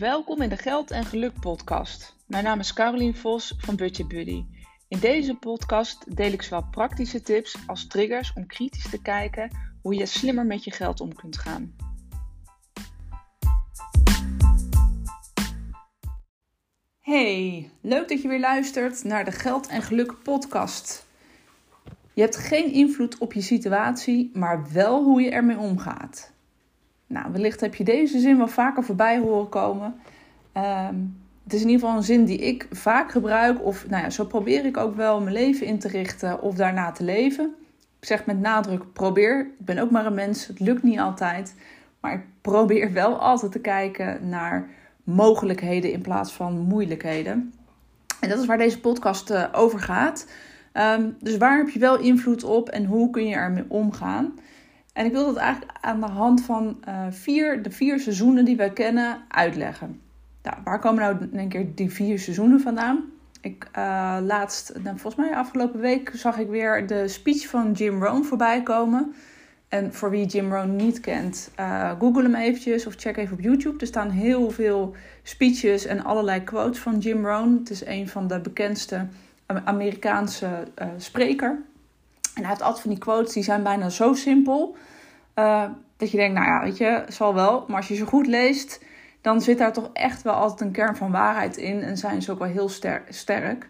[0.00, 2.16] Welkom in de Geld en Geluk podcast.
[2.26, 4.44] Mijn naam is Carolien Vos van Budget Buddy.
[4.88, 9.50] In deze podcast deel ik zowel praktische tips als triggers om kritisch te kijken
[9.82, 11.74] hoe je slimmer met je geld om kunt gaan.
[17.00, 21.06] Hey, leuk dat je weer luistert naar de Geld en Geluk podcast.
[22.14, 26.32] Je hebt geen invloed op je situatie, maar wel hoe je ermee omgaat.
[27.10, 29.94] Nou, wellicht heb je deze zin wel vaker voorbij horen komen.
[30.52, 30.94] Ehm,
[31.44, 33.64] het is in ieder geval een zin die ik vaak gebruik.
[33.64, 36.90] Of nou ja, zo probeer ik ook wel mijn leven in te richten of daarna
[36.90, 37.54] te leven.
[38.00, 39.40] Ik zeg met nadruk probeer.
[39.40, 40.46] Ik ben ook maar een mens.
[40.46, 41.54] Het lukt niet altijd.
[42.00, 44.68] Maar ik probeer wel altijd te kijken naar
[45.04, 47.52] mogelijkheden in plaats van moeilijkheden.
[48.20, 50.26] En dat is waar deze podcast uh, over gaat.
[50.74, 54.34] Um, dus waar heb je wel invloed op en hoe kun je ermee omgaan?
[54.92, 58.56] En ik wil dat eigenlijk aan de hand van uh, vier, de vier seizoenen die
[58.56, 60.00] wij kennen uitleggen.
[60.42, 63.04] Nou, waar komen nou een keer die vier seizoenen vandaan?
[63.40, 68.02] Ik uh, laatst, nou, volgens mij afgelopen week, zag ik weer de speech van Jim
[68.02, 69.14] Rohn voorbij komen.
[69.68, 73.42] En voor wie Jim Rohn niet kent, uh, google hem eventjes of check even op
[73.42, 73.78] YouTube.
[73.78, 77.56] Er staan heel veel speeches en allerlei quotes van Jim Rohn.
[77.58, 79.06] Het is een van de bekendste
[79.64, 80.46] Amerikaanse
[80.82, 81.58] uh, spreker.
[82.40, 84.76] En hij heeft altijd van die quotes, die zijn bijna zo simpel.
[85.34, 85.64] Uh,
[85.96, 87.64] dat je denkt, nou ja, weet je, zal wel.
[87.68, 88.84] Maar als je ze goed leest,
[89.20, 91.82] dan zit daar toch echt wel altijd een kern van waarheid in.
[91.82, 93.68] En zijn ze ook wel heel ster sterk.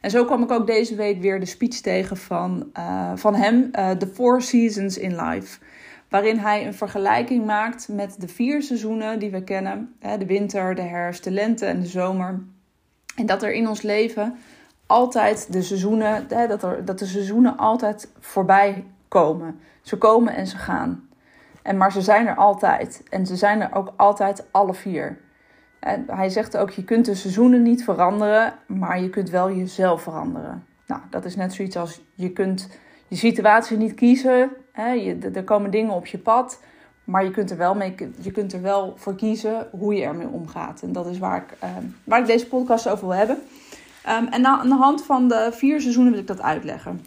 [0.00, 3.70] En zo kwam ik ook deze week weer de speech tegen van, uh, van hem,
[3.72, 5.58] uh, The Four Seasons in Life.
[6.08, 10.74] Waarin hij een vergelijking maakt met de vier seizoenen die we kennen: hè, de winter,
[10.74, 12.42] de herfst, de lente en de zomer.
[13.16, 14.36] En dat er in ons leven
[14.92, 19.60] altijd de seizoenen, dat, er, dat de seizoenen altijd voorbij komen.
[19.82, 21.08] Ze komen en ze gaan.
[21.62, 23.02] En, maar ze zijn er altijd.
[23.10, 25.18] En ze zijn er ook altijd alle vier.
[25.80, 30.02] En hij zegt ook, je kunt de seizoenen niet veranderen, maar je kunt wel jezelf
[30.02, 30.66] veranderen.
[30.86, 32.68] Nou, dat is net zoiets als je kunt
[33.08, 34.50] je situatie niet kiezen.
[34.72, 34.90] Hè?
[34.90, 36.60] Je, er komen dingen op je pad,
[37.04, 40.28] maar je kunt, er wel mee, je kunt er wel voor kiezen hoe je ermee
[40.28, 40.82] omgaat.
[40.82, 41.70] En dat is waar ik, uh,
[42.04, 43.42] waar ik deze podcast over wil hebben.
[44.08, 47.00] Um, en aan de hand van de vier seizoenen wil ik dat uitleggen.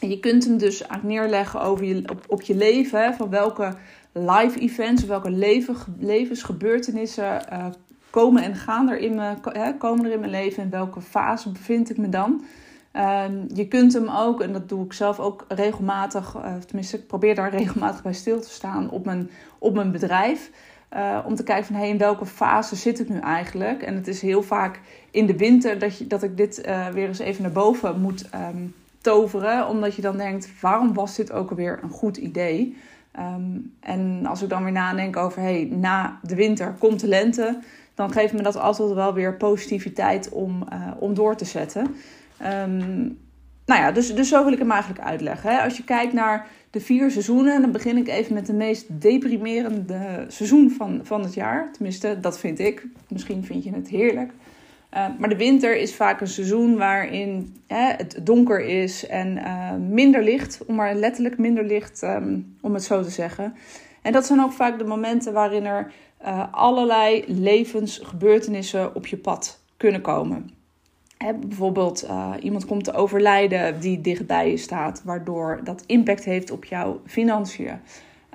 [0.00, 3.02] En je kunt hem dus neerleggen over je, op, op je leven.
[3.02, 3.74] Hè, van welke
[4.12, 7.66] live events, welke leven, levensgebeurtenissen uh,
[8.10, 10.62] komen en gaan er in mijn, hè, komen er in mijn leven.
[10.62, 12.44] In welke fase bevind ik me dan.
[12.92, 17.06] Um, je kunt hem ook, en dat doe ik zelf ook regelmatig, uh, tenminste ik
[17.06, 20.50] probeer daar regelmatig bij stil te staan op mijn, op mijn bedrijf.
[20.94, 23.82] Uh, om te kijken van hey, in welke fase zit ik nu eigenlijk.
[23.82, 24.80] En het is heel vaak
[25.10, 28.28] in de winter dat, je, dat ik dit uh, weer eens even naar boven moet
[28.34, 29.68] um, toveren.
[29.68, 32.76] Omdat je dan denkt, waarom was dit ook alweer een goed idee?
[33.18, 37.58] Um, en als ik dan weer nadenk over, hey, na de winter komt de lente.
[37.94, 41.94] Dan geeft me dat altijd wel weer positiviteit om, uh, om door te zetten.
[42.62, 43.18] Um,
[43.66, 45.50] nou ja, dus, dus zo wil ik hem eigenlijk uitleggen.
[45.50, 45.62] Hè.
[45.62, 50.24] Als je kijkt naar de vier seizoenen, dan begin ik even met de meest deprimerende
[50.28, 51.72] seizoen van, van het jaar.
[51.72, 52.86] Tenminste, dat vind ik.
[53.08, 54.32] Misschien vind je het heerlijk.
[54.94, 59.74] Uh, maar de winter is vaak een seizoen waarin hè, het donker is en uh,
[59.74, 63.54] minder licht, om maar letterlijk minder licht, um, om het zo te zeggen.
[64.02, 69.60] En dat zijn ook vaak de momenten waarin er uh, allerlei levensgebeurtenissen op je pad
[69.76, 70.50] kunnen komen.
[71.18, 72.06] Bijvoorbeeld
[72.40, 77.80] iemand komt te overlijden die dichtbij je staat, waardoor dat impact heeft op jouw financiën.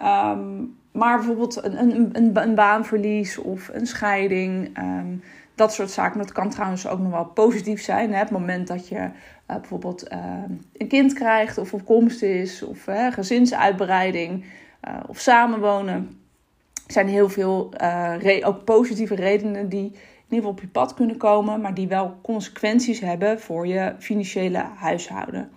[0.03, 4.77] Um, maar bijvoorbeeld een, een, een, een, baanverlies of een scheiding.
[4.77, 5.23] Um,
[5.55, 6.19] dat soort zaken.
[6.19, 8.13] Dat kan trouwens ook nog wel positief zijn.
[8.13, 8.19] Hè?
[8.19, 9.09] Het moment dat je uh,
[9.45, 10.19] bijvoorbeeld uh,
[10.77, 14.45] een kind krijgt of op komst is, of gezinsuitbreiding
[15.07, 16.19] of samenwonen.
[16.87, 17.73] Er zijn heel veel
[18.43, 19.91] ook positieve redenen die
[20.31, 25.49] ieder op je pad kunnen komen, maar die wel consequenties hebben voor je financiële huishouden.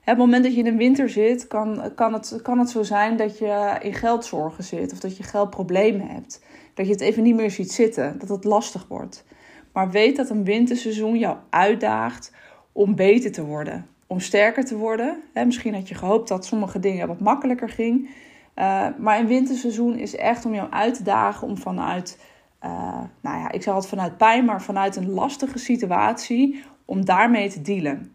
[0.00, 3.16] Het moment dat je in de winter zit, kan, kan, het, kan het zo zijn
[3.16, 6.44] dat je in geldzorgen zit of dat je geldproblemen hebt.
[6.74, 9.24] Dat je het even niet meer ziet zitten, dat het lastig wordt.
[9.72, 12.32] Maar weet dat een winterseizoen jou uitdaagt
[12.72, 15.22] om beter te worden, om sterker te worden.
[15.46, 18.08] misschien had je gehoopt dat sommige dingen wat makkelijker ging.
[18.56, 22.18] Uh, maar een winterseizoen is echt om jou uit te dagen om vanuit,
[22.64, 27.50] uh, nou ja, ik zeg het vanuit pijn, maar vanuit een lastige situatie, om daarmee
[27.50, 28.12] te dealen.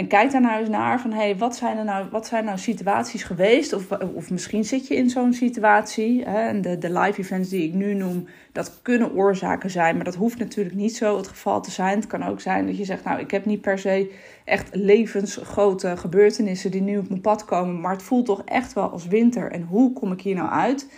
[0.00, 2.58] En kijk daar nou eens naar van, hey, wat, zijn er nou, wat zijn nou
[2.58, 3.72] situaties geweest?
[3.72, 6.24] Of, of misschien zit je in zo'n situatie.
[6.24, 6.48] Hè?
[6.48, 9.96] En de, de live events die ik nu noem, dat kunnen oorzaken zijn.
[9.96, 11.96] Maar dat hoeft natuurlijk niet zo het geval te zijn.
[11.96, 14.12] Het kan ook zijn dat je zegt, nou, ik heb niet per se
[14.44, 17.80] echt levensgrote gebeurtenissen die nu op mijn pad komen.
[17.80, 19.50] Maar het voelt toch echt wel als winter.
[19.50, 20.88] En hoe kom ik hier nou uit?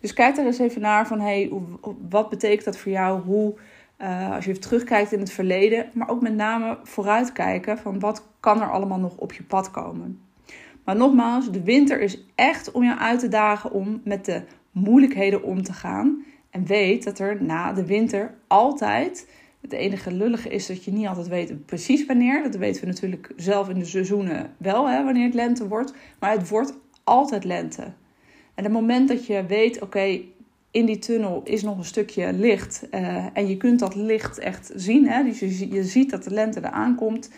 [0.00, 1.52] Dus kijk er eens even naar van hey,
[2.08, 3.20] wat betekent dat voor jou?
[3.20, 3.54] Hoe,
[4.02, 8.26] uh, als je even terugkijkt in het verleden, maar ook met name vooruitkijken van wat
[8.40, 10.20] kan er allemaal nog op je pad komen.
[10.84, 15.42] Maar nogmaals, de winter is echt om je uit te dagen om met de moeilijkheden
[15.42, 16.24] om te gaan.
[16.50, 19.28] En weet dat er na de winter altijd.
[19.60, 22.42] Het enige lullige is dat je niet altijd weet precies wanneer.
[22.42, 25.94] Dat weten we natuurlijk zelf in de seizoenen wel, hè, wanneer het lente wordt.
[26.18, 27.92] Maar het wordt altijd lente.
[28.56, 30.20] En het moment dat je weet, oké,
[30.70, 32.86] in die tunnel is nog een stukje licht.
[32.90, 35.08] Uh, en je kunt dat licht echt zien.
[35.08, 35.24] Hè?
[35.24, 37.30] Dus je, je ziet dat de lente eraan komt.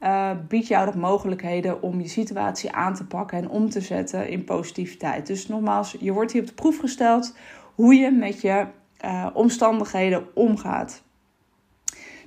[0.00, 4.28] Uh, biedt jou de mogelijkheden om je situatie aan te pakken en om te zetten
[4.28, 5.26] in positiviteit.
[5.26, 7.36] Dus nogmaals, je wordt hier op de proef gesteld
[7.74, 8.66] hoe je met je
[9.04, 11.02] uh, omstandigheden omgaat.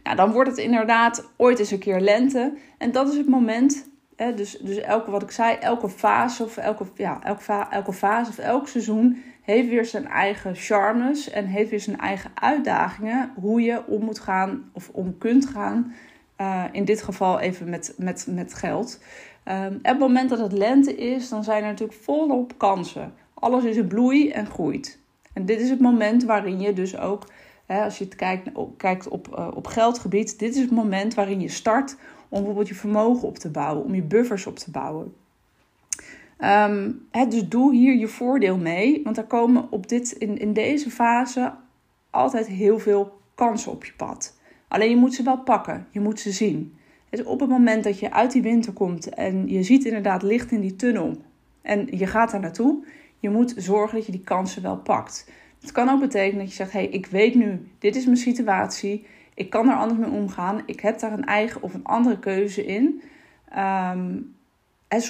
[0.04, 2.58] Nou, dan wordt het inderdaad ooit eens een keer lente.
[2.78, 6.58] En dat is het moment Hè, dus, dus elke, wat ik zei, elke fase of
[6.58, 11.70] elke, ja, elke, elke fase of elk seizoen heeft weer zijn eigen charmes en heeft
[11.70, 13.32] weer zijn eigen uitdagingen.
[13.36, 15.94] Hoe je om moet gaan of om kunt gaan.
[16.42, 19.00] Uh, in dit geval even met, met, met geld.
[19.46, 23.14] Um, op het moment dat het lente is, dan zijn er natuurlijk volop kansen.
[23.34, 25.00] Alles is in bloei en groeit.
[25.34, 27.28] En dit is het moment waarin je dus ook,
[27.66, 31.42] hè, als je het kijkt, kijkt op, uh, op geldgebied, dit is het moment waarin
[31.42, 31.96] je start
[32.30, 35.14] om bijvoorbeeld je vermogen op te bouwen, om je buffers op te bouwen.
[36.44, 40.90] Um, dus doe hier je voordeel mee, want er komen op dit, in, in deze
[40.90, 41.54] fase
[42.10, 44.38] altijd heel veel kansen op je pad.
[44.68, 46.74] Alleen je moet ze wel pakken, je moet ze zien.
[47.10, 50.52] Dus op het moment dat je uit die winter komt en je ziet inderdaad licht
[50.52, 51.18] in die tunnel
[51.62, 52.84] en je gaat daar naartoe,
[53.20, 55.32] je moet zorgen dat je die kansen wel pakt.
[55.62, 58.18] Het kan ook betekenen dat je zegt: hé, hey, ik weet nu, dit is mijn
[58.18, 59.06] situatie.
[59.40, 60.62] Ik kan er anders mee omgaan.
[60.66, 63.02] Ik heb daar een eigen of een andere keuze in.
[63.58, 64.36] Um,
[64.88, 65.02] en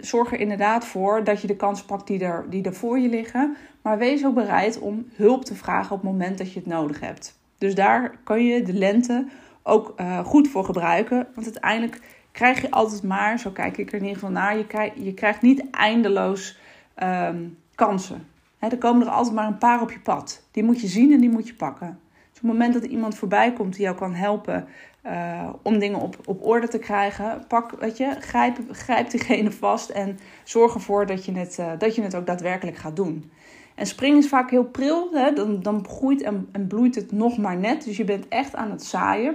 [0.00, 3.56] zorg, er inderdaad voor dat je de kansen pakt die er, die voor je liggen.
[3.82, 7.00] Maar wees ook bereid om hulp te vragen op het moment dat je het nodig
[7.00, 7.38] hebt.
[7.58, 9.26] Dus daar kan je de lente
[9.62, 11.26] ook uh, goed voor gebruiken.
[11.34, 12.00] Want uiteindelijk
[12.32, 15.14] krijg je altijd maar, zo kijk ik er in ieder geval naar, je, krijg, je
[15.14, 16.58] krijgt niet eindeloos
[17.02, 18.26] um, kansen.
[18.58, 20.42] er komen er altijd maar een paar op je pad.
[20.50, 21.98] Die moet je zien en die moet je pakken
[22.42, 24.66] het moment dat iemand voorbij komt die jou kan helpen
[25.06, 29.90] uh, om dingen op, op orde te krijgen, pak, weet je, grijp, grijp diegene vast
[29.90, 33.30] en zorg ervoor dat je, het, uh, dat je het ook daadwerkelijk gaat doen.
[33.74, 35.32] En springen is vaak heel pril, hè?
[35.32, 37.84] Dan, dan groeit en, en bloeit het nog maar net.
[37.84, 39.34] Dus je bent echt aan het zaaien.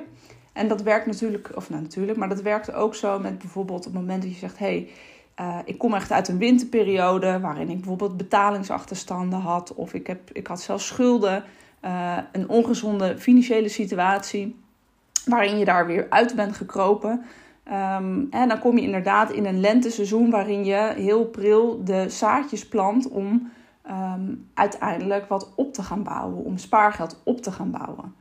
[0.53, 3.94] En dat werkt natuurlijk, of nou natuurlijk, maar dat werkt ook zo met bijvoorbeeld op
[3.94, 4.89] het moment dat je zegt: hé, hey,
[5.39, 10.19] uh, ik kom echt uit een winterperiode waarin ik bijvoorbeeld betalingsachterstanden had, of ik, heb,
[10.31, 11.44] ik had zelfs schulden.
[11.88, 14.56] Uh, een ongezonde financiële situatie,
[15.25, 17.25] waarin je daar weer uit bent gekropen.
[18.30, 23.10] En dan kom je inderdaad in een lenteseizoen waarin je heel pril de zaadjes plant
[23.10, 23.51] om
[23.89, 28.13] um, uiteindelijk wat op te gaan bouwen, om spaargeld op te gaan bouwen.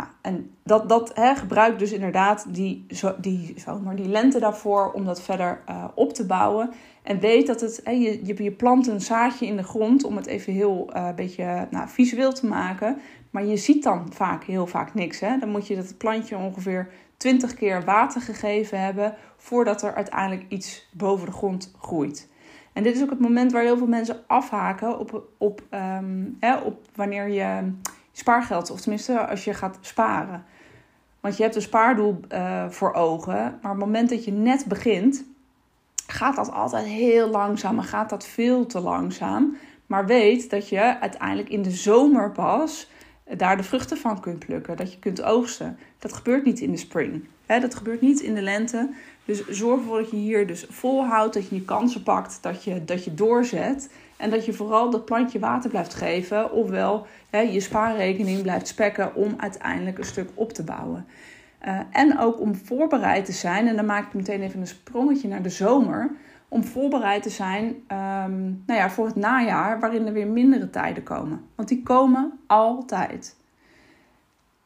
[0.00, 2.86] Nou, en dat, dat hè, dus inderdaad die,
[3.20, 6.70] die, zomaar, die lente daarvoor om dat verder uh, op te bouwen.
[7.02, 10.26] En weet dat het, hè, je, je, plant een zaadje in de grond om het
[10.26, 12.98] even heel uh, beetje nou, visueel te maken.
[13.30, 15.20] Maar je ziet dan vaak heel vaak niks.
[15.20, 15.38] Hè?
[15.38, 20.88] Dan moet je dat plantje ongeveer 20 keer water gegeven hebben voordat er uiteindelijk iets
[20.92, 22.28] boven de grond groeit.
[22.72, 26.56] En dit is ook het moment waar heel veel mensen afhaken op, op, um, hè,
[26.56, 27.72] op wanneer je
[28.12, 30.44] spaargeld, of tenminste als je gaat sparen.
[31.20, 34.64] Want je hebt een spaardoel uh, voor ogen, maar op het moment dat je net
[34.66, 35.24] begint,
[36.06, 39.56] gaat dat altijd heel langzaam en gaat dat veel te langzaam.
[39.86, 42.88] Maar weet dat je uiteindelijk in de zomer pas
[43.36, 45.78] daar de vruchten van kunt plukken, dat je kunt oogsten.
[45.98, 47.24] Dat gebeurt niet in de spring.
[47.46, 47.60] Hè?
[47.60, 48.90] Dat gebeurt niet in de lente.
[49.24, 52.84] Dus zorg ervoor dat je hier dus volhoudt, dat je je kansen pakt, dat je,
[52.84, 53.90] dat je doorzet.
[54.20, 59.14] En dat je vooral dat plantje water blijft geven, ofwel hè, je spaarrekening blijft spekken
[59.14, 61.06] om uiteindelijk een stuk op te bouwen.
[61.66, 65.28] Uh, en ook om voorbereid te zijn, en dan maak ik meteen even een sprongetje
[65.28, 66.10] naar de zomer.
[66.48, 71.02] Om voorbereid te zijn um, nou ja, voor het najaar, waarin er weer mindere tijden
[71.02, 71.40] komen.
[71.54, 73.36] Want die komen altijd.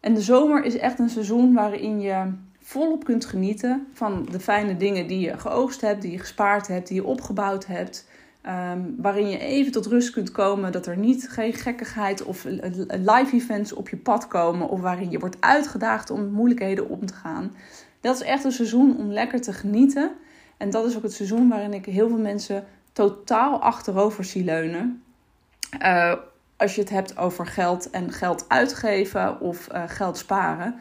[0.01, 4.77] En de zomer is echt een seizoen waarin je volop kunt genieten van de fijne
[4.77, 8.09] dingen die je geoogst hebt, die je gespaard hebt, die je opgebouwd hebt.
[8.47, 12.45] Um, waarin je even tot rust kunt komen, dat er niet geen gekkigheid of
[12.89, 17.15] live events op je pad komen, of waarin je wordt uitgedaagd om moeilijkheden om te
[17.15, 17.55] gaan.
[18.01, 20.11] Dat is echt een seizoen om lekker te genieten.
[20.57, 25.03] En dat is ook het seizoen waarin ik heel veel mensen totaal achterover zie leunen.
[25.83, 26.15] Uh,
[26.57, 30.75] als je het hebt over geld en geld uitgeven of uh, geld sparen.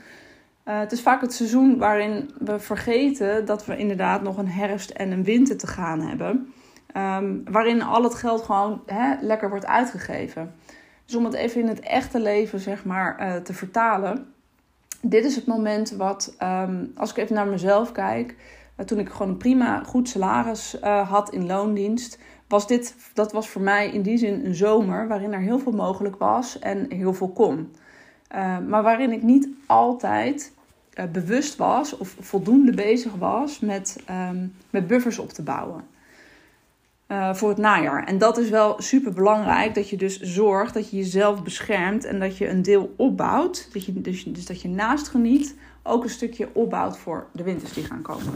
[0.68, 4.90] Uh, het is vaak het seizoen waarin we vergeten dat we inderdaad nog een herfst
[4.90, 6.54] en een winter te gaan hebben.
[6.94, 10.54] Ehm, waarin al het geld gewoon hè, lekker wordt uitgegeven.
[11.06, 14.34] Dus om het even in het echte leven zeg maar, uh, te vertalen.
[15.02, 18.36] Dit is het moment wat, um, als ik even naar mezelf kijk,
[18.78, 23.32] uh, toen ik gewoon een prima goed salaris uh, had in loondienst, was dit, dat
[23.32, 26.92] was voor mij in die zin een zomer waarin er heel veel mogelijk was en
[26.92, 27.76] heel veel kon.
[28.68, 30.54] maar waarin ik niet altijd
[31.12, 35.84] bewust was of voldoende bezig was met, um, met buffers op te bouwen.
[37.08, 38.04] Uh, voor het najaar.
[38.04, 39.76] En dat is wel super belangrijk.
[39.76, 43.70] Dat je dus zorgt dat je jezelf beschermt en dat je een deel opbouwt.
[43.74, 47.74] Dat je, dus, dus dat je naast geniet ook een stukje opbouwt voor de winters
[47.74, 48.34] die gaan komen.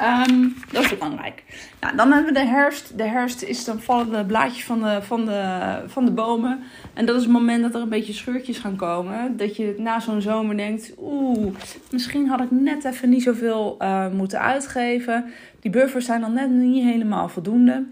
[0.00, 1.42] Um, dat is belangrijk.
[1.80, 2.98] Nou, dan hebben we de herfst.
[2.98, 6.60] De herfst is dan vallen de blaadjes van de, van, de, van de bomen.
[6.94, 9.36] En dat is het moment dat er een beetje scheurtjes gaan komen.
[9.36, 11.54] Dat je na zo'n zomer denkt: oeh,
[11.90, 15.24] misschien had ik net even niet zoveel uh, moeten uitgeven.
[15.60, 17.86] Die buffers zijn dan net niet helemaal voldoende.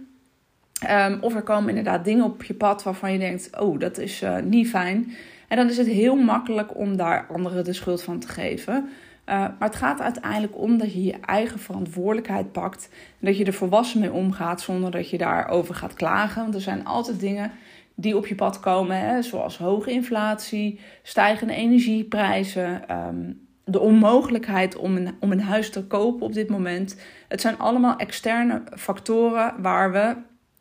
[0.90, 4.22] Um, of er komen inderdaad dingen op je pad waarvan je denkt: oh, dat is
[4.22, 5.14] uh, niet fijn.
[5.48, 8.88] En dan is het heel makkelijk om daar anderen de schuld van te geven.
[9.30, 12.88] Uh, maar het gaat uiteindelijk om dat je je eigen verantwoordelijkheid pakt.
[12.92, 16.42] En dat je er volwassen mee omgaat zonder dat je daarover gaat klagen.
[16.42, 17.50] Want er zijn altijd dingen
[17.94, 24.96] die op je pad komen, hè, zoals hoge inflatie, stijgende energieprijzen, um, de onmogelijkheid om
[24.96, 27.00] een, om een huis te kopen op dit moment.
[27.28, 30.16] Het zijn allemaal externe factoren waar we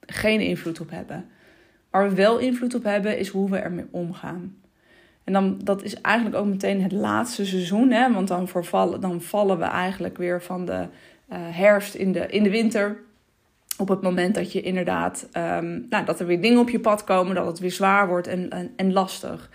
[0.05, 1.25] geen invloed op hebben.
[1.89, 4.55] Waar we wel invloed op hebben, is hoe we ermee omgaan.
[5.29, 7.91] En dan, dat is eigenlijk ook meteen het laatste seizoen.
[7.91, 8.13] Hè?
[8.13, 12.43] Want dan, vervallen, dan vallen we eigenlijk weer van de uh, herfst in de, in
[12.43, 12.97] de winter.
[13.77, 17.03] Op het moment dat je inderdaad, um, nou, dat er weer dingen op je pad
[17.03, 19.49] komen, dat het weer zwaar wordt en, en, en lastig.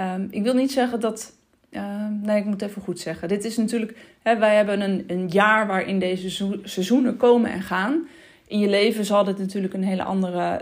[0.00, 1.32] Um, ik wil niet zeggen dat.
[1.70, 3.28] Uh, nee, ik moet even goed zeggen.
[3.28, 3.96] Dit is natuurlijk.
[4.22, 8.06] Hè, wij hebben een, een jaar waarin deze seizoenen komen en gaan
[8.50, 10.60] in je leven zal dit natuurlijk een hele andere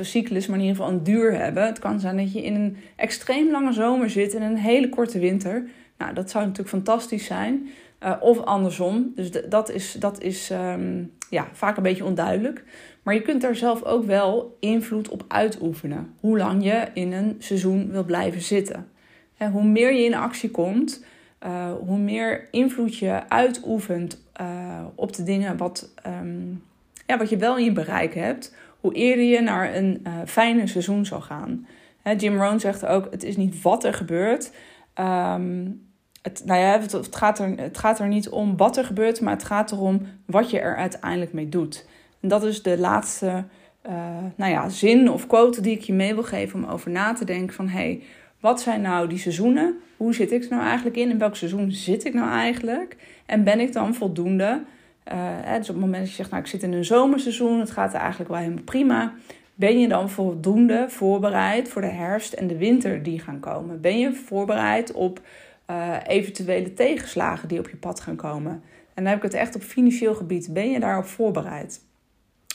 [0.00, 1.66] cyclus, maar in ieder geval een duur hebben.
[1.66, 5.18] Het kan zijn dat je in een extreem lange zomer zit en een hele korte
[5.18, 5.68] winter.
[5.98, 7.68] Nou, dat zou natuurlijk fantastisch zijn.
[8.02, 9.12] Uh, of andersom.
[9.14, 12.64] Dus dat is, dat is um, ja, vaak een beetje onduidelijk.
[13.02, 16.14] Maar je kunt daar zelf ook wel invloed op uitoefenen.
[16.20, 18.88] Hoe lang je in een seizoen wil blijven zitten.
[19.36, 21.04] En hoe meer je in actie komt,
[21.46, 26.62] uh, hoe meer invloed je uitoefent uh, op de dingen wat, um,
[27.06, 30.66] ja, wat je wel in je bereik hebt, hoe eerder je naar een uh, fijne
[30.66, 31.66] seizoen zal gaan.
[32.16, 34.52] Jim Rohn zegt ook: het is niet wat er gebeurt.
[35.00, 35.86] Um,
[36.22, 39.32] het, nou ja, het, gaat er, het gaat er niet om wat er gebeurt, maar
[39.32, 41.86] het gaat erom wat je er uiteindelijk mee doet.
[42.20, 43.44] En dat is de laatste
[43.86, 43.92] uh,
[44.36, 47.24] nou ja, zin of quote die ik je mee wil geven om over na te
[47.24, 47.68] denken van...
[47.68, 48.02] hey,
[48.40, 49.76] wat zijn nou die seizoenen?
[49.96, 51.10] Hoe zit ik er nou eigenlijk in?
[51.10, 52.96] In welk seizoen zit ik nou eigenlijk?
[53.26, 54.62] En ben ik dan voldoende
[55.12, 57.70] uh, dus op het moment dat je zegt, nou ik zit in een zomerseizoen, het
[57.70, 59.14] gaat er eigenlijk wel helemaal prima.
[59.54, 63.80] Ben je dan voldoende voorbereid voor de herfst en de winter die gaan komen?
[63.80, 65.20] Ben je voorbereid op
[65.70, 68.62] uh, eventuele tegenslagen die op je pad gaan komen?
[68.94, 70.52] En dan heb ik het echt op financieel gebied.
[70.52, 71.80] Ben je daarop voorbereid?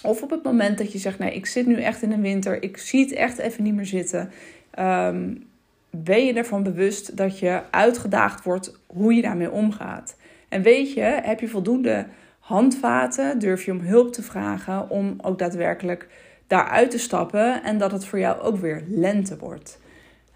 [0.03, 2.63] Of op het moment dat je zegt, nee, ik zit nu echt in een winter,
[2.63, 4.31] ik zie het echt even niet meer zitten.
[4.79, 5.50] Um,
[5.89, 10.15] ben je ervan bewust dat je uitgedaagd wordt hoe je daarmee omgaat?
[10.50, 12.05] En weet je, heb je voldoende
[12.51, 13.39] handvaten?
[13.39, 16.08] Durf je om hulp te vragen om ook daadwerkelijk
[16.48, 19.79] daaruit te stappen en dat het voor jou ook weer lente wordt?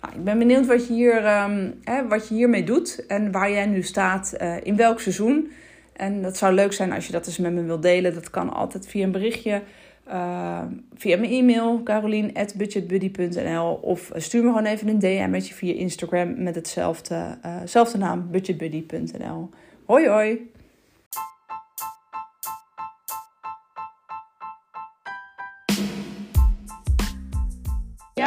[0.02, 3.52] Nou, ik ben benieuwd wat je, hier, um, hè, wat je hiermee doet en waar
[3.52, 5.52] jij nu staat, uh, in welk seizoen.
[5.94, 8.14] En dat zou leuk zijn als je dat eens met me wilt delen.
[8.14, 9.62] Dat kan altijd via een berichtje.
[10.08, 10.62] Uh,
[10.96, 16.44] via mijn e-mail, carolien.budgetbuddy.nl of stuur me gewoon even een DM met je via Instagram
[16.44, 17.38] met hetzelfde
[17.76, 19.50] uh, naam, budgetbuddy.nl.
[19.86, 20.54] Hoi hoi!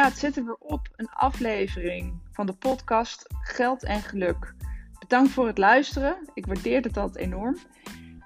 [0.09, 0.87] Het zit op.
[0.95, 4.53] Een aflevering van de podcast Geld en Geluk.
[4.99, 6.17] Bedankt voor het luisteren.
[6.33, 7.57] Ik waardeer het altijd enorm.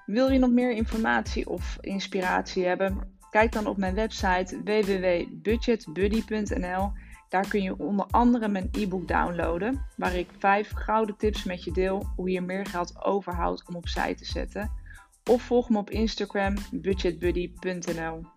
[0.06, 3.16] Wil je nog meer informatie of inspiratie hebben?
[3.30, 6.92] Kijk dan op mijn website www.budgetbuddy.nl.
[7.28, 11.72] Daar kun je onder andere mijn e-book downloaden, waar ik vijf gouden tips met je
[11.72, 14.70] deel hoe je meer geld overhoudt om opzij te zetten.
[15.30, 18.33] Of volg me op Instagram budgetbuddy.nl.